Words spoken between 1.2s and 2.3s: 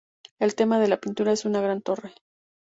es una gran torre.